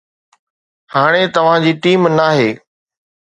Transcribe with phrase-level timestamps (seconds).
[0.95, 2.49] هاڻي توهان جي ٽيم ناهي